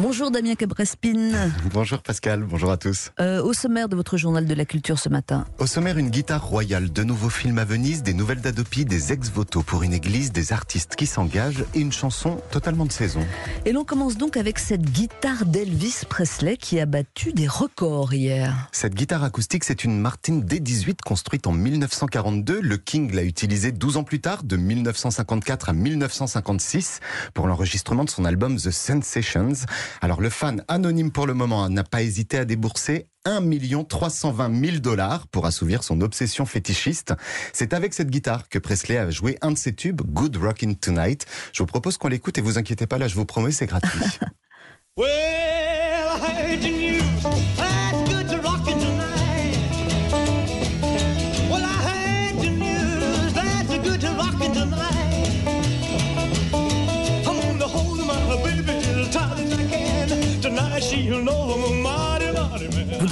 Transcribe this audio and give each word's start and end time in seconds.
Bonjour 0.00 0.30
Damien 0.30 0.54
Cabrespine. 0.54 1.34
Bonjour 1.74 2.02
Pascal, 2.02 2.44
bonjour 2.44 2.70
à 2.70 2.76
tous. 2.76 3.10
Euh, 3.18 3.42
au 3.42 3.52
sommaire 3.52 3.88
de 3.88 3.96
votre 3.96 4.16
journal 4.16 4.46
de 4.46 4.54
la 4.54 4.64
culture 4.64 4.96
ce 4.96 5.08
matin. 5.08 5.44
Au 5.58 5.66
sommaire, 5.66 5.98
une 5.98 6.10
guitare 6.10 6.46
royale, 6.46 6.92
de 6.92 7.02
nouveaux 7.02 7.30
films 7.30 7.58
à 7.58 7.64
Venise, 7.64 8.04
des 8.04 8.14
nouvelles 8.14 8.40
d'Adopi, 8.40 8.84
des 8.84 9.12
ex-votos 9.12 9.64
pour 9.64 9.82
une 9.82 9.92
église, 9.92 10.30
des 10.30 10.52
artistes 10.52 10.94
qui 10.94 11.06
s'engagent 11.06 11.64
et 11.74 11.80
une 11.80 11.90
chanson 11.90 12.40
totalement 12.52 12.86
de 12.86 12.92
saison. 12.92 13.26
Et 13.64 13.72
l'on 13.72 13.84
commence 13.84 14.16
donc 14.16 14.36
avec 14.36 14.60
cette 14.60 14.82
guitare 14.82 15.44
d'Elvis 15.46 16.02
Presley 16.08 16.56
qui 16.56 16.78
a 16.78 16.86
battu 16.86 17.32
des 17.32 17.48
records 17.48 18.14
hier. 18.14 18.68
Cette 18.70 18.94
guitare 18.94 19.24
acoustique, 19.24 19.64
c'est 19.64 19.82
une 19.82 19.98
Martin 19.98 20.38
D18 20.38 20.98
construite 21.04 21.48
en 21.48 21.52
1942. 21.52 22.60
Le 22.60 22.76
King 22.76 23.12
l'a 23.12 23.24
utilisée 23.24 23.72
12 23.72 23.96
ans 23.96 24.04
plus 24.04 24.20
tard, 24.20 24.44
de 24.44 24.56
1954 24.56 25.70
à 25.70 25.72
1956, 25.72 27.00
pour 27.34 27.48
l'enregistrement 27.48 28.04
de 28.04 28.10
son 28.10 28.24
album 28.24 28.58
The 28.58 28.70
Sensations. 28.70 29.66
Alors 30.00 30.20
le 30.20 30.30
fan 30.30 30.64
anonyme 30.68 31.10
pour 31.10 31.26
le 31.26 31.34
moment 31.34 31.68
n'a 31.68 31.84
pas 31.84 32.02
hésité 32.02 32.38
à 32.38 32.44
débourser 32.44 33.06
1 33.24 33.42
320 33.84 34.64
000 34.64 34.78
dollars 34.78 35.26
pour 35.28 35.46
assouvir 35.46 35.82
son 35.82 36.00
obsession 36.00 36.46
fétichiste. 36.46 37.14
C'est 37.52 37.72
avec 37.72 37.94
cette 37.94 38.10
guitare 38.10 38.48
que 38.48 38.58
Presley 38.58 38.96
a 38.96 39.10
joué 39.10 39.38
un 39.42 39.52
de 39.52 39.58
ses 39.58 39.74
tubes, 39.74 40.00
Good 40.02 40.36
Rockin' 40.36 40.76
Tonight. 40.76 41.26
Je 41.52 41.62
vous 41.62 41.66
propose 41.66 41.98
qu'on 41.98 42.08
l'écoute 42.08 42.38
et 42.38 42.40
vous 42.40 42.58
inquiétez 42.58 42.86
pas, 42.86 42.98
là 42.98 43.08
je 43.08 43.14
vous 43.14 43.26
promets, 43.26 43.52
c'est 43.52 43.66
gratuit. 43.66 44.00
well, 44.96 45.28
Vous 54.50 54.97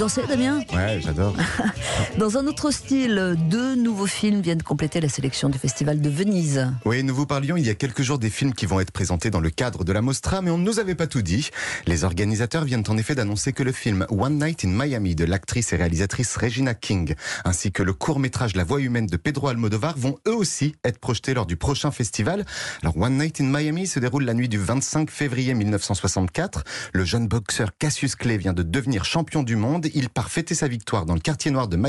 dansez, 0.07 0.25
Damien? 0.27 0.59
Ouais, 0.73 1.01
j'adore. 1.01 1.35
Dans 2.17 2.37
un 2.37 2.47
autre 2.47 2.71
style, 2.71 3.35
deux 3.49 3.75
nouveaux 3.75 4.07
films 4.07 4.41
viennent 4.41 4.61
compléter 4.61 5.01
la 5.01 5.09
sélection 5.09 5.49
du 5.49 5.57
Festival 5.57 5.99
de 5.99 6.09
Venise. 6.09 6.71
Oui, 6.85 7.03
nous 7.03 7.15
vous 7.15 7.25
parlions 7.25 7.57
il 7.57 7.65
y 7.65 7.69
a 7.69 7.75
quelques 7.75 8.01
jours 8.01 8.19
des 8.19 8.29
films 8.29 8.53
qui 8.53 8.65
vont 8.65 8.79
être 8.79 8.91
présentés 8.91 9.29
dans 9.29 9.39
le 9.39 9.49
cadre 9.49 9.83
de 9.83 9.91
la 9.91 10.01
Mostra, 10.01 10.41
mais 10.41 10.51
on 10.51 10.59
ne 10.59 10.63
nous 10.63 10.79
avait 10.79 10.93
pas 10.93 11.07
tout 11.07 11.21
dit. 11.21 11.49
Les 11.87 12.03
organisateurs 12.03 12.65
viennent 12.65 12.83
en 12.87 12.97
effet 12.97 13.15
d'annoncer 13.15 13.51
que 13.51 13.63
le 13.63 13.71
film 13.71 14.05
One 14.09 14.37
Night 14.37 14.63
in 14.63 14.69
Miami 14.69 15.15
de 15.15 15.25
l'actrice 15.25 15.73
et 15.73 15.75
réalisatrice 15.75 16.35
Regina 16.37 16.75
King, 16.75 17.15
ainsi 17.45 17.71
que 17.71 17.81
le 17.81 17.93
court-métrage 17.93 18.55
La 18.55 18.63
voix 18.63 18.79
humaine 18.79 19.07
de 19.07 19.17
Pedro 19.17 19.47
Almodovar 19.47 19.97
vont 19.97 20.17
eux 20.27 20.35
aussi 20.35 20.75
être 20.83 20.99
projetés 20.99 21.33
lors 21.33 21.47
du 21.47 21.57
prochain 21.57 21.89
festival. 21.89 22.45
Alors 22.83 22.95
One 22.97 23.17
Night 23.17 23.41
in 23.41 23.45
Miami 23.45 23.87
se 23.87 23.99
déroule 23.99 24.25
la 24.25 24.35
nuit 24.35 24.49
du 24.49 24.59
25 24.59 25.09
février 25.09 25.55
1964. 25.55 26.63
Le 26.93 27.05
jeune 27.05 27.27
boxeur 27.27 27.71
Cassius 27.79 28.15
Clay 28.15 28.37
vient 28.37 28.53
de 28.53 28.63
devenir 28.63 29.03
champion 29.03 29.41
du 29.41 29.55
monde. 29.55 29.87
Il 29.95 30.09
part 30.09 30.29
fêter 30.29 30.53
sa 30.53 30.67
victoire 30.67 31.05
dans 31.05 31.15
le 31.15 31.19
quartier 31.19 31.49
noir 31.49 31.67
de 31.67 31.75
Miami. 31.75 31.86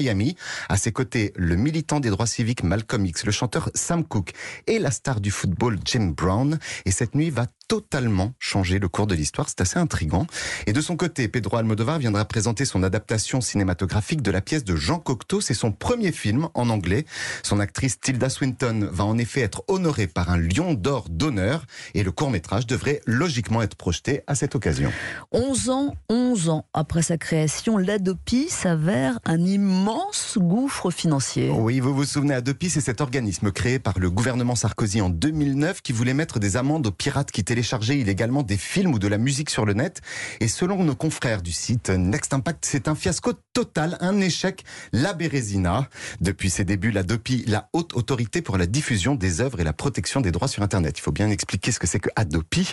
À 0.68 0.76
ses 0.76 0.92
côtés, 0.92 1.32
le 1.36 1.56
militant 1.56 2.00
des 2.00 2.10
droits 2.10 2.26
civiques 2.26 2.62
Malcolm 2.62 3.04
X, 3.06 3.24
le 3.24 3.32
chanteur 3.32 3.70
Sam 3.74 4.04
Cooke 4.04 4.32
et 4.66 4.78
la 4.78 4.90
star 4.90 5.20
du 5.20 5.30
football 5.30 5.78
Jim 5.84 6.12
Brown. 6.16 6.58
Et 6.84 6.90
cette 6.90 7.14
nuit 7.14 7.30
va 7.30 7.46
totalement 7.68 8.32
changer 8.38 8.78
le 8.78 8.88
cours 8.88 9.06
de 9.06 9.14
l'histoire. 9.14 9.48
C'est 9.48 9.60
assez 9.60 9.78
intrigant. 9.78 10.26
Et 10.66 10.72
de 10.72 10.80
son 10.80 10.96
côté, 10.96 11.28
Pedro 11.28 11.56
Almodovar 11.58 11.98
viendra 11.98 12.24
présenter 12.24 12.64
son 12.64 12.82
adaptation 12.82 13.40
cinématographique 13.40 14.22
de 14.22 14.30
la 14.30 14.40
pièce 14.40 14.64
de 14.64 14.74
Jean 14.74 14.98
Cocteau. 14.98 15.40
C'est 15.40 15.54
son 15.54 15.70
premier 15.70 16.10
film 16.10 16.48
en 16.54 16.70
anglais. 16.70 17.04
Son 17.42 17.60
actrice 17.60 18.00
Tilda 18.00 18.30
Swinton 18.30 18.88
va 18.90 19.04
en 19.04 19.18
effet 19.18 19.42
être 19.42 19.62
honorée 19.68 20.06
par 20.06 20.30
un 20.30 20.38
lion 20.38 20.72
d'or 20.74 21.08
d'honneur 21.10 21.66
et 21.94 22.02
le 22.02 22.10
court 22.10 22.30
métrage 22.30 22.66
devrait 22.66 23.02
logiquement 23.06 23.62
être 23.62 23.76
projeté 23.76 24.22
à 24.26 24.34
cette 24.34 24.54
occasion. 24.54 24.90
11 25.32 25.70
ans, 25.70 25.94
11 26.08 26.48
ans 26.48 26.66
après 26.72 27.02
sa 27.02 27.18
création, 27.18 27.76
l'Adopi 27.76 28.48
s'avère 28.48 29.18
un 29.26 29.44
immense 29.44 30.38
gouffre 30.38 30.90
financier. 30.90 31.50
Oui, 31.50 31.80
vous 31.80 31.94
vous 31.94 32.04
souvenez, 32.04 32.34
Adopi, 32.34 32.70
c'est 32.70 32.80
cet 32.80 33.02
organisme 33.02 33.52
créé 33.52 33.78
par 33.78 33.98
le 33.98 34.10
gouvernement 34.10 34.54
Sarkozy 34.54 35.00
en 35.02 35.10
2009 35.10 35.82
qui 35.82 35.92
voulait 35.92 36.14
mettre 36.14 36.38
des 36.38 36.56
amendes 36.56 36.86
aux 36.86 36.92
pirates 36.92 37.30
qui 37.30 37.44
télécharger 37.58 37.98
illégalement 37.98 38.44
des 38.44 38.56
films 38.56 38.94
ou 38.94 39.00
de 39.00 39.08
la 39.08 39.18
musique 39.18 39.50
sur 39.50 39.66
le 39.66 39.72
net. 39.72 40.00
Et 40.38 40.46
selon 40.46 40.84
nos 40.84 40.94
confrères 40.94 41.42
du 41.42 41.50
site 41.50 41.90
Next 41.90 42.32
Impact, 42.32 42.64
c'est 42.64 42.86
un 42.86 42.94
fiasco 42.94 43.32
total, 43.52 43.98
un 44.00 44.20
échec. 44.20 44.62
La 44.92 45.12
Bérésina, 45.12 45.88
depuis 46.20 46.50
ses 46.50 46.62
débuts, 46.64 46.92
la 46.92 47.02
DOPI, 47.02 47.46
la 47.48 47.68
haute 47.72 47.94
autorité 47.94 48.42
pour 48.42 48.58
la 48.58 48.66
diffusion 48.66 49.16
des 49.16 49.40
œuvres 49.40 49.58
et 49.58 49.64
la 49.64 49.72
protection 49.72 50.20
des 50.20 50.30
droits 50.30 50.46
sur 50.46 50.62
Internet. 50.62 50.98
Il 50.98 51.00
faut 51.00 51.10
bien 51.10 51.30
expliquer 51.30 51.72
ce 51.72 51.80
que 51.80 51.88
c'est 51.88 51.98
que 51.98 52.10
Adopi. 52.14 52.72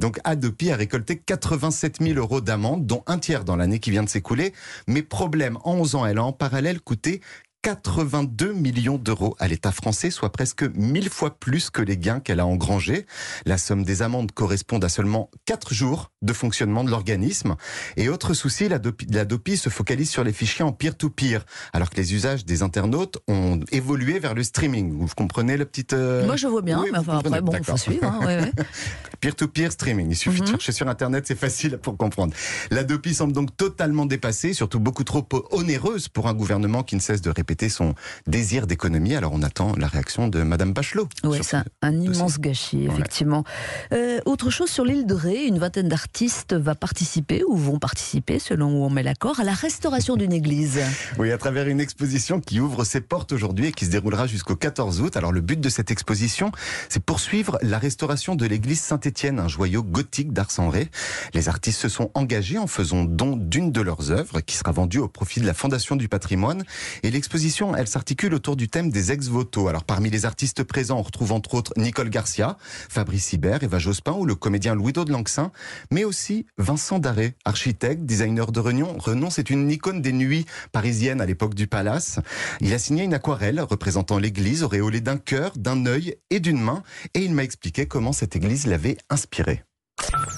Donc 0.00 0.20
Adopi 0.22 0.70
a 0.70 0.76
récolté 0.76 1.16
87 1.18 1.98
000 2.00 2.16
euros 2.16 2.40
d'amende, 2.40 2.86
dont 2.86 3.02
un 3.08 3.18
tiers 3.18 3.44
dans 3.44 3.56
l'année 3.56 3.80
qui 3.80 3.90
vient 3.90 4.04
de 4.04 4.08
s'écouler. 4.08 4.52
Mais 4.86 5.02
problème, 5.02 5.58
en 5.64 5.74
11 5.78 5.96
ans, 5.96 6.06
elle 6.06 6.18
a 6.18 6.22
en 6.22 6.32
parallèle 6.32 6.80
coûté 6.80 7.20
82 7.62 8.52
millions 8.52 8.98
d'euros 8.98 9.36
à 9.38 9.46
l'État 9.46 9.70
français, 9.70 10.10
soit 10.10 10.32
presque 10.32 10.64
mille 10.74 11.08
fois 11.08 11.38
plus 11.38 11.70
que 11.70 11.80
les 11.80 11.96
gains 11.96 12.18
qu'elle 12.18 12.40
a 12.40 12.46
engrangés. 12.46 13.06
La 13.46 13.56
somme 13.56 13.84
des 13.84 14.02
amendes 14.02 14.32
correspond 14.32 14.80
à 14.80 14.88
seulement 14.88 15.30
4 15.46 15.72
jours 15.72 16.10
de 16.22 16.32
fonctionnement 16.32 16.82
de 16.82 16.90
l'organisme. 16.90 17.54
Et 17.96 18.08
autre 18.08 18.34
souci, 18.34 18.68
la 18.68 18.78
DOPI, 18.78 19.56
se 19.56 19.68
focalise 19.68 20.10
sur 20.10 20.24
les 20.24 20.32
fichiers 20.32 20.64
en 20.64 20.72
peer-to-peer, 20.72 21.44
alors 21.72 21.90
que 21.90 21.96
les 21.96 22.14
usages 22.14 22.44
des 22.44 22.62
internautes 22.62 23.18
ont 23.28 23.60
évolué 23.70 24.18
vers 24.18 24.34
le 24.34 24.42
streaming. 24.42 24.98
Vous 24.98 25.06
comprenez 25.16 25.56
la 25.56 25.64
petite... 25.64 25.92
Euh, 25.92 26.26
Moi 26.26 26.36
je 26.36 26.48
vois 26.48 26.62
bien, 26.62 26.84
mais 26.90 26.98
enfin 26.98 27.18
après, 27.18 27.40
bon, 27.40 27.52
faut 27.62 27.76
suivre. 27.76 28.04
Hein, 28.04 28.50
Peer-to-peer 29.22 29.70
streaming, 29.70 30.10
il 30.10 30.16
suffit 30.16 30.40
de 30.40 30.46
mhm. 30.46 30.50
chercher 30.50 30.72
sur 30.72 30.88
Internet, 30.88 31.28
c'est 31.28 31.38
facile 31.38 31.78
pour 31.78 31.96
comprendre. 31.96 32.34
La 32.72 32.82
DOPI 32.82 33.14
semble 33.14 33.32
donc 33.32 33.56
totalement 33.56 34.04
dépassée, 34.04 34.52
surtout 34.52 34.80
beaucoup 34.80 35.04
trop 35.04 35.24
onéreuse 35.52 36.08
pour 36.08 36.26
un 36.26 36.34
gouvernement 36.34 36.82
qui 36.82 36.96
ne 36.96 37.00
cesse 37.00 37.22
de 37.22 37.30
répéter 37.30 37.68
son 37.68 37.94
désir 38.26 38.66
d'économie. 38.66 39.14
Alors 39.14 39.30
on 39.32 39.44
attend 39.44 39.76
la 39.76 39.86
réaction 39.86 40.26
de 40.26 40.42
Madame 40.42 40.72
Bachelot. 40.72 41.08
Oui, 41.22 41.38
c'est 41.40 41.58
un, 41.82 42.00
immense 42.00 42.40
gâchis, 42.40 42.86
effectivement. 42.86 43.44
Euh, 43.92 44.18
autre 44.26 44.50
chose 44.50 44.68
sur 44.68 44.84
l'île 44.84 45.06
de 45.06 45.14
Ré, 45.14 45.44
une 45.46 45.60
vingtaine 45.60 45.88
d'artistes 45.88 46.54
va 46.54 46.74
participer 46.74 47.44
ou 47.46 47.54
vont 47.56 47.78
participer, 47.78 48.40
selon 48.40 48.72
où 48.72 48.84
on 48.84 48.90
met 48.90 49.04
l'accord, 49.04 49.38
à 49.38 49.44
la 49.44 49.54
restauration 49.54 50.16
d'une 50.16 50.32
église. 50.32 50.80
Oui, 51.18 51.30
à 51.30 51.38
travers 51.38 51.68
une 51.68 51.80
exposition 51.80 52.40
qui 52.40 52.58
ouvre 52.58 52.84
ses 52.84 53.00
portes 53.00 53.32
aujourd'hui 53.32 53.66
et 53.66 53.72
qui 53.72 53.84
se 53.84 53.90
déroulera 53.90 54.26
jusqu'au 54.26 54.56
14 54.56 55.00
août. 55.02 55.16
Alors 55.16 55.30
le 55.30 55.42
but 55.42 55.60
de 55.60 55.68
cette 55.68 55.90
exposition, 55.90 56.50
c'est 56.88 57.04
poursuivre 57.04 57.58
la 57.62 57.78
restauration 57.78 58.34
de 58.34 58.46
l'église 58.46 58.80
Saint-Étienne, 58.80 59.11
un 59.22 59.48
joyau 59.48 59.82
gothique 59.82 60.32
d'Ars-en-Ré. 60.32 60.88
Les 61.34 61.48
artistes 61.48 61.80
se 61.80 61.88
sont 61.88 62.10
engagés 62.14 62.58
en 62.58 62.66
faisant 62.66 63.04
don 63.04 63.36
d'une 63.36 63.70
de 63.70 63.80
leurs 63.80 64.10
œuvres 64.10 64.40
qui 64.40 64.56
sera 64.56 64.72
vendue 64.72 64.98
au 64.98 65.08
profit 65.08 65.40
de 65.40 65.46
la 65.46 65.54
Fondation 65.54 65.96
du 65.96 66.08
patrimoine. 66.08 66.64
Et 67.02 67.10
l'exposition 67.10 67.76
elle 67.76 67.86
s'articule 67.86 68.34
autour 68.34 68.56
du 68.56 68.68
thème 68.68 68.90
des 68.90 69.12
ex-voto. 69.12 69.68
Alors, 69.68 69.84
parmi 69.84 70.10
les 70.10 70.24
artistes 70.24 70.64
présents, 70.64 70.98
on 70.98 71.02
retrouve 71.02 71.32
entre 71.32 71.54
autres 71.54 71.72
Nicole 71.76 72.10
Garcia, 72.10 72.56
Fabrice 72.60 73.32
Hibert, 73.32 73.62
Eva 73.62 73.78
Jospin 73.78 74.12
ou 74.12 74.24
le 74.24 74.34
comédien 74.34 74.74
Louis-Do 74.74 75.04
de 75.04 75.12
Langsin, 75.12 75.52
mais 75.90 76.04
aussi 76.04 76.46
Vincent 76.58 76.98
Daré, 76.98 77.34
architecte, 77.44 78.04
designer 78.04 78.50
de 78.50 78.60
renom. 78.60 78.96
Renom, 78.98 79.30
c'est 79.30 79.50
une 79.50 79.70
icône 79.70 80.02
des 80.02 80.12
nuits 80.12 80.46
parisiennes 80.72 81.20
à 81.20 81.26
l'époque 81.26 81.54
du 81.54 81.66
Palace. 81.66 82.18
Il 82.60 82.72
a 82.72 82.78
signé 82.78 83.04
une 83.04 83.14
aquarelle 83.14 83.60
représentant 83.60 84.18
l'église 84.18 84.62
auréolée 84.62 85.00
d'un 85.00 85.18
cœur, 85.18 85.52
d'un 85.56 85.86
œil 85.86 86.16
et 86.30 86.40
d'une 86.40 86.60
main, 86.60 86.82
et 87.14 87.20
il 87.20 87.34
m'a 87.34 87.44
expliqué 87.44 87.86
comment 87.86 88.12
cette 88.12 88.36
église 88.36 88.66
l'avait 88.66 88.96
inspiré. 89.10 89.62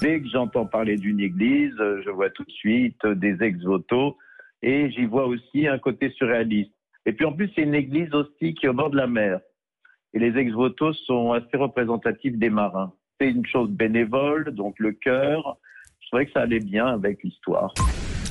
Dès 0.01 0.21
que 0.21 0.27
j'entends 0.29 0.65
parler 0.65 0.97
d'une 0.97 1.19
église, 1.19 1.75
je 1.77 2.09
vois 2.09 2.29
tout 2.29 2.43
de 2.43 2.51
suite 2.51 3.05
des 3.05 3.41
ex-voto 3.41 4.17
et 4.61 4.91
j'y 4.91 5.05
vois 5.05 5.25
aussi 5.25 5.67
un 5.67 5.79
côté 5.79 6.09
surréaliste. 6.11 6.71
Et 7.05 7.13
puis 7.13 7.25
en 7.25 7.33
plus, 7.33 7.51
c'est 7.55 7.61
une 7.61 7.75
église 7.75 8.13
aussi 8.13 8.53
qui 8.55 8.65
est 8.65 8.69
au 8.69 8.73
bord 8.73 8.89
de 8.89 8.97
la 8.97 9.07
mer. 9.07 9.39
Et 10.13 10.19
les 10.19 10.37
ex-votos 10.37 10.93
sont 11.05 11.33
assez 11.33 11.57
représentatifs 11.57 12.37
des 12.37 12.49
marins. 12.49 12.93
C'est 13.19 13.29
une 13.29 13.45
chose 13.45 13.69
bénévole, 13.69 14.51
donc 14.51 14.75
le 14.79 14.93
cœur. 14.93 15.57
Je 15.99 16.07
trouvais 16.07 16.25
que 16.25 16.31
ça 16.31 16.41
allait 16.41 16.59
bien 16.59 16.87
avec 16.87 17.21
l'histoire. 17.23 17.73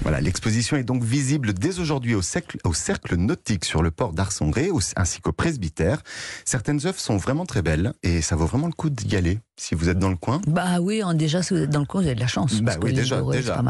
Voilà, 0.03 0.21
l'exposition 0.21 0.77
est 0.77 0.85
donc 0.85 1.03
visible 1.03 1.53
dès 1.53 1.79
aujourd'hui 1.79 2.15
au 2.15 2.23
cercle, 2.23 2.59
au 2.65 2.75
cercle 2.75 3.17
nautique 3.17 3.65
sur 3.65 3.83
le 3.83 3.91
port 3.91 4.13
d'Arsongré 4.13 4.71
ainsi 4.97 5.21
qu'au 5.21 5.33
presbytère. 5.33 6.03
Certaines 6.45 6.87
œuvres 6.87 7.01
sont 7.01 7.17
vraiment 7.17 7.47
très 7.47 7.63
belles 7.63 7.93
et 8.03 8.21
ça 8.23 8.37
vaut 8.37 8.47
vraiment 8.47 8.67
le 8.67 8.73
coup 8.73 8.91
d'y 8.91 9.17
aller 9.17 9.39
si 9.57 9.75
vous 9.75 9.89
êtes 9.89 9.99
dans 9.99 10.11
le 10.11 10.17
coin. 10.17 10.41
Bah 10.47 10.81
oui, 10.81 11.03
hein, 11.03 11.15
déjà 11.15 11.43
si 11.43 11.55
vous 11.55 11.61
êtes 11.61 11.71
dans 11.71 11.81
le 11.81 11.87
coin, 11.87 12.01
vous 12.01 12.07
avez 12.09 12.17
de 12.17 12.21
la 12.21 12.27
chance. 12.27 12.61
Bah 12.61 12.75
oui, 12.83 12.93
déjà, 12.93 13.23
déjà. 13.23 13.63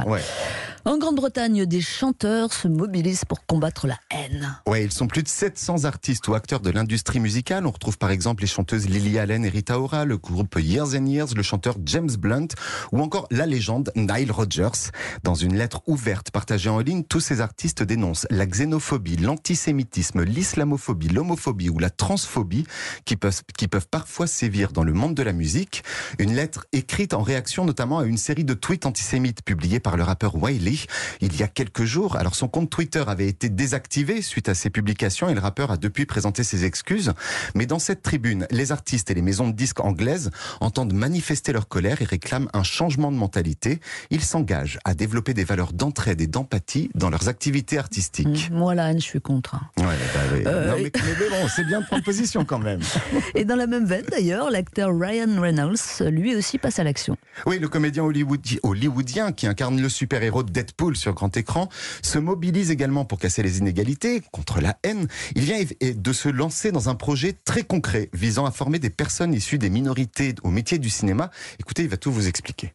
En 0.87 0.99
Grande-Bretagne, 0.99 1.65
des 1.65 1.81
chanteurs 1.81 2.53
se 2.53 2.69
mobilisent 2.69 3.25
pour 3.25 3.47
combattre 3.47 3.87
la 3.87 3.99
haine. 4.11 4.55
Ouais, 4.67 4.85
ils 4.85 4.93
sont 4.93 5.07
plus 5.07 5.23
de 5.23 5.29
700 5.29 5.85
artistes 5.85 6.29
ou 6.29 6.35
acteurs 6.35 6.61
de 6.61 6.69
l'industrie 6.69 7.21
musicale. 7.21 7.67
On 7.67 7.71
retrouve 7.71 7.97
par 7.97 8.11
exemple 8.11 8.43
les 8.43 8.47
chanteuses 8.47 8.87
Lily 8.87 9.19
Allen 9.19 9.47
et 9.47 9.49
Rita 9.49 9.81
Ora, 9.81 10.05
le 10.05 10.19
groupe 10.19 10.59
Years 10.61 10.95
and 10.95 11.07
Years, 11.07 11.29
le 11.35 11.43
chanteur 11.43 11.77
James 11.87 12.11
Blunt 12.19 12.49
ou 12.93 13.01
encore 13.01 13.27
la 13.31 13.47
légende 13.47 13.93
Nile 13.97 14.31
Rodgers. 14.31 14.91
Dans 15.23 15.35
une 15.35 15.57
lettre 15.57 15.81
ouverte 15.87 16.31
partagée 16.31 16.69
en 16.69 16.81
ligne, 16.81 17.03
tous 17.03 17.21
ces 17.21 17.41
artistes 17.41 17.83
dénoncent 17.83 18.27
la 18.29 18.45
xénophobie, 18.45 19.17
l'antisémitisme, 19.17 20.23
l'islamophobie, 20.23 21.09
l'homophobie 21.09 21.71
ou 21.71 21.79
la 21.79 21.89
transphobie 21.89 22.67
qui 23.07 23.17
peuvent, 23.17 23.41
qui 23.57 23.69
peuvent 23.69 23.89
parfois 23.89 24.27
sévir 24.27 24.71
dans 24.71 24.85
le 24.85 24.93
monde 24.93 25.15
de 25.15 25.23
la 25.23 25.33
musique. 25.33 25.83
Une 26.19 26.35
lettre 26.35 26.67
écrite 26.73 27.15
en 27.15 27.23
réaction 27.23 27.65
notamment 27.65 28.01
à 28.01 28.05
une 28.05 28.19
série 28.19 28.45
de 28.45 28.53
tweets 28.53 28.85
antisémites 28.85 29.43
publiés 29.43 29.81
par 29.81 29.97
le 29.97 30.03
rappeur 30.03 30.35
Wiley 30.35 30.74
il 31.21 31.37
y 31.37 31.43
a 31.43 31.49
quelques 31.49 31.85
jours. 31.85 32.17
Alors 32.17 32.35
son 32.35 32.49
compte 32.49 32.71
Twitter 32.71 33.05
avait 33.07 33.29
été 33.29 33.49
désactivé 33.49 34.23
suite 34.23 34.49
à 34.49 34.55
ces 34.55 34.71
publications 34.71 35.29
et 35.29 35.35
le 35.35 35.41
rappeur 35.41 35.71
a 35.71 35.77
depuis 35.77 36.07
présenté 36.07 36.45
ses 36.45 36.65
excuses. 36.65 37.13
Mais 37.55 37.67
dans 37.67 37.79
cette 37.79 38.03
tribune, 38.03 38.47
les 38.51 38.73
artistes 38.73 39.11
et 39.11 39.15
les 39.15 39.23
maisons 39.23 39.49
de 39.49 39.55
disques 39.55 39.81
anglaises 39.81 40.31
entendent 40.61 40.95
manifester 40.95 41.53
leur 41.53 41.69
colère 41.69 42.03
et 42.03 42.05
réclament 42.05 42.49
un 42.53 42.63
changement 42.63 43.13
de 43.13 43.17
mentalité. 43.17 43.81
Ils 44.11 44.23
s'engagent 44.23 44.79
à 44.85 44.95
développer 44.95 45.35
des 45.35 45.45
valeurs 45.45 45.73
d'entraide 45.73 46.21
et 46.21 46.27
d'empathie 46.27 46.91
dans 46.95 47.11
leurs 47.11 47.29
activités 47.29 47.79
artistiques. 47.79 48.51
Mmh, 48.51 48.55
moi, 48.55 48.75
haine, 48.75 49.01
je 49.01 49.05
suis 49.05 49.21
contre. 49.21 49.55
Hein. 49.55 49.69
Ouais, 49.79 49.85
bah, 49.85 50.21
euh, 50.47 50.77
mais, 50.79 50.91
bon, 50.91 51.49
c'est 51.55 51.65
bien 51.65 51.81
de 51.81 51.87
prendre 51.87 52.05
position 52.05 52.45
quand 52.45 52.59
même. 52.59 52.81
Et 53.35 53.45
dans 53.45 53.57
la 53.57 53.67
même 53.67 53.85
veine, 53.85 54.05
d'ailleurs, 54.11 54.51
l'acteur 54.51 54.91
Ryan 54.93 55.41
Reynolds, 55.41 55.77
lui 56.11 56.35
aussi, 56.35 56.59
passe 56.59 56.79
à 56.79 56.85
l'action. 56.85 57.17
Oui, 57.47 57.59
le 57.59 57.69
comédien 57.69 58.05
hollywoodien 58.05 59.33
qui 59.33 59.47
incarne 59.47 59.81
le 59.81 59.89
super-héros 59.89 60.43
de 60.43 60.53
Deadpool 60.65 60.97
sur 60.97 61.13
grand 61.13 61.37
écran, 61.37 61.69
se 62.03 62.19
mobilise 62.19 62.71
également 62.71 63.05
pour 63.05 63.19
casser 63.19 63.43
les 63.43 63.59
inégalités, 63.59 64.23
contre 64.33 64.61
la 64.61 64.79
haine. 64.83 65.07
Il 65.35 65.43
vient 65.43 65.63
de 65.81 66.13
se 66.13 66.29
lancer 66.29 66.73
dans 66.73 66.89
un 66.89 66.95
projet 66.95 67.35
très 67.45 67.63
concret 67.63 68.09
visant 68.13 68.47
à 68.47 68.51
former 68.51 68.79
des 68.79 68.91
personnes 68.91 69.35
issues 69.35 69.59
des 69.59 69.71
minorités 69.71 70.35
au 70.43 70.51
métier 70.51 70.79
du 70.79 70.91
cinéma. 70.91 71.31
Écoutez, 71.61 71.83
il 71.83 71.89
va 71.89 71.97
tout 71.97 72.13
vous 72.13 72.29
expliquer. 72.29 72.73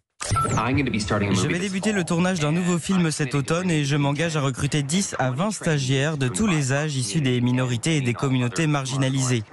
Je 1.33 1.47
vais 1.47 1.59
débuter 1.59 1.91
le 1.91 2.03
tournage 2.03 2.39
d'un 2.39 2.51
nouveau 2.51 2.77
film 2.77 3.09
cet 3.09 3.35
automne 3.35 3.71
et 3.71 3.83
je 3.83 3.95
m'engage 3.95 4.37
à 4.37 4.41
recruter 4.41 4.83
10 4.83 5.15
à 5.17 5.31
20 5.31 5.51
stagiaires 5.51 6.17
de 6.17 6.27
tous 6.27 6.45
les 6.45 6.71
âges 6.71 6.95
issus 6.95 7.21
des 7.21 7.41
minorités 7.41 7.97
et 7.97 8.01
des 8.01 8.13
communautés 8.13 8.67
marginalisées. 8.67 9.43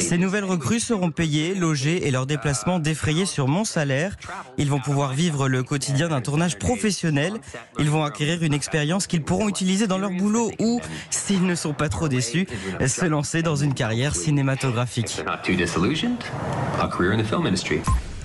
Ces 0.00 0.18
nouvelles 0.18 0.44
recrues 0.44 0.80
seront 0.80 1.10
payées, 1.10 1.54
logées 1.54 2.06
et 2.06 2.10
leurs 2.10 2.26
déplacements 2.26 2.78
défrayés 2.78 3.26
sur 3.26 3.48
mon 3.48 3.64
salaire. 3.64 4.16
Ils 4.58 4.68
vont 4.68 4.80
pouvoir 4.80 5.12
vivre 5.12 5.48
le 5.48 5.62
quotidien 5.62 6.08
d'un 6.08 6.20
tournage 6.20 6.58
professionnel. 6.58 7.34
Ils 7.78 7.90
vont 7.90 8.04
acquérir 8.04 8.42
une 8.42 8.54
expérience 8.54 9.06
qu'ils 9.06 9.22
pourront 9.22 9.48
utiliser 9.48 9.86
dans 9.86 9.98
leur 9.98 10.10
boulot 10.10 10.50
ou, 10.58 10.80
s'ils 11.10 11.46
ne 11.46 11.54
sont 11.54 11.72
pas 11.72 11.88
trop 11.88 12.08
déçus, 12.08 12.46
se 12.86 13.04
lancer 13.06 13.42
dans 13.42 13.56
une 13.56 13.74
carrière 13.74 14.14
cinématographique. 14.14 15.22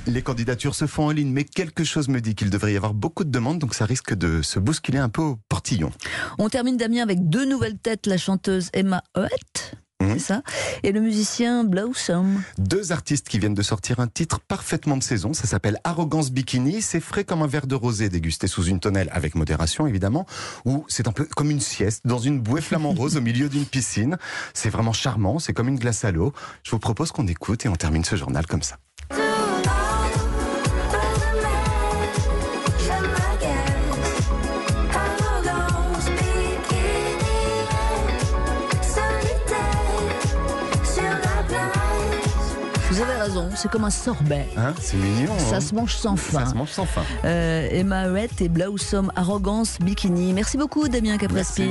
Les 0.07 0.22
candidatures 0.22 0.75
se 0.75 0.88
font 0.88 1.07
en 1.07 1.12
ligne, 1.12 1.31
mais 1.31 1.44
quelque 1.44 1.84
chose 1.84 2.07
me 2.07 2.19
dit 2.19 2.36
qu'il 2.36 2.50
devrait 2.50 2.74
y 2.74 2.78
avoir 2.78 2.94
beaucoup 2.94 3.24
de 3.24 3.30
demandes, 3.31 3.60
donc 3.60 3.75
ça 3.75 3.86
risque 3.86 4.13
de 4.16 4.42
se 4.42 4.60
bousculer 4.60 4.98
un 4.98 5.10
peu 5.10 5.22
au 5.22 5.40
portillon. 5.50 5.92
On 6.38 6.50
termine 6.50 6.78
Damien 6.78 7.04
avec 7.04 7.30
deux 7.30 7.46
nouvelles 7.46 7.78
têtes, 7.78 8.07
la 8.07 8.18
chanteuse 8.18 8.69
Emma 8.74 9.04
Hutt. 9.16 9.75
Mhm. 10.01 10.13
C'est 10.13 10.19
ça 10.19 10.44
Et 10.84 10.94
le 10.94 11.01
musicien 11.01 11.66
Blossom. 11.66 12.42
Deux 12.57 12.94
artistes 12.94 13.28
qui 13.28 13.38
viennent 13.38 13.54
de 13.54 13.62
sortir 13.62 14.00
un 14.00 14.07
titre 14.07 14.40
parfaitement 14.40 14.96
de 14.96 15.04
saison. 15.04 15.34
Ça 15.34 15.46
s'appelle 15.46 15.78
Arrogance 15.84 16.31
Bikini. 16.31 16.81
C'est 16.81 17.02
frais 17.02 17.25
comme 17.25 17.42
un 17.42 17.48
verre 17.48 17.68
de 17.68 17.75
rosé 17.75 18.07
dégusté 18.07 18.48
sous 18.48 18.63
une 18.63 18.80
tonnelle, 18.80 19.10
avec 19.12 19.36
modération 19.36 19.88
évidemment. 19.88 20.25
Ou 20.63 20.86
c'est 20.88 21.10
un 21.10 21.12
peu 21.12 21.28
comme 21.36 21.52
une 21.52 21.60
sieste 21.60 22.07
dans 22.07 22.19
une 22.19 22.40
bouée 22.40 22.62
flamant 22.62 22.94
rose 22.94 23.18
au 23.18 23.22
milieu 23.22 23.50
d'une 23.50 23.66
piscine. 23.66 24.18
C'est 24.54 24.69
vraiment 24.69 24.94
charmant. 24.94 25.38
C'est 25.38 25.52
comme 25.52 25.68
une 25.68 25.80
glace 25.80 26.06
à 26.06 26.12
l'eau. 26.12 26.31
Je 26.63 26.72
vous 26.72 26.80
propose 26.80 27.12
qu'on 27.12 27.28
écoute 27.28 27.66
et 27.66 27.69
on 27.69 27.75
termine 27.75 28.06
ce 28.06 28.16
journal 28.16 28.48
comme 28.48 28.63
ça. 28.63 28.78
Vous 42.92 43.02
avez 43.04 43.22
raison, 43.22 43.48
c'est 43.56 43.70
comme 43.70 43.84
un 43.84 43.92
sorbet. 43.92 44.48
Hein, 44.58 44.74
c'est 44.82 44.98
mignon. 44.98 45.38
Ça 45.38 45.58
hein. 45.58 45.62
se 45.62 45.76
mange 45.76 45.94
sans 45.94 46.16
fin. 46.16 46.40
Ça 46.40 46.46
se 46.48 46.56
mange 46.56 46.72
sans 46.72 46.86
fin. 46.86 47.04
Euh, 47.24 47.68
Emma 47.70 48.08
Huet 48.08 48.30
et 48.40 48.50
Blossom 48.50 49.12
Arrogance 49.16 49.78
Bikini. 49.80 50.34
Merci 50.34 50.58
beaucoup 50.58 50.88
Damien 50.88 51.20
Caprespi. 51.20 51.68